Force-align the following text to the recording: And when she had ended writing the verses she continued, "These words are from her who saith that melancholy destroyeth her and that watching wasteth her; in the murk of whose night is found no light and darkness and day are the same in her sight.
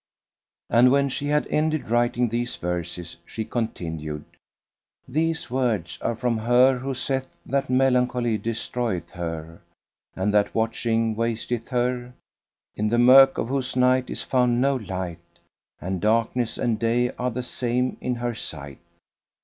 And 0.67 0.91
when 0.91 1.09
she 1.09 1.27
had 1.27 1.45
ended 1.51 1.91
writing 1.91 2.27
the 2.29 2.43
verses 2.59 3.17
she 3.23 3.45
continued, 3.45 4.25
"These 5.07 5.51
words 5.51 5.99
are 6.01 6.15
from 6.15 6.39
her 6.39 6.79
who 6.79 6.95
saith 6.95 7.37
that 7.45 7.69
melancholy 7.69 8.39
destroyeth 8.39 9.11
her 9.11 9.61
and 10.15 10.33
that 10.33 10.55
watching 10.55 11.15
wasteth 11.15 11.67
her; 11.67 12.15
in 12.75 12.87
the 12.87 12.97
murk 12.97 13.37
of 13.37 13.49
whose 13.49 13.75
night 13.75 14.09
is 14.09 14.23
found 14.23 14.59
no 14.59 14.77
light 14.77 15.19
and 15.79 16.01
darkness 16.01 16.57
and 16.57 16.79
day 16.79 17.11
are 17.19 17.29
the 17.29 17.43
same 17.43 17.97
in 18.01 18.15
her 18.15 18.33
sight. 18.33 18.79